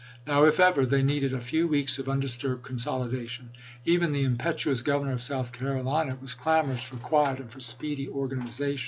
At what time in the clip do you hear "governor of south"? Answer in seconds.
4.81-5.51